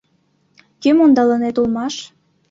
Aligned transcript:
Кӧм 0.81 0.97
ондалынет 1.05 1.55
улмаш?.. 1.61 1.95